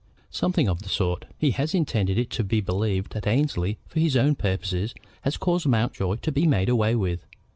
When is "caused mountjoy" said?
5.37-6.15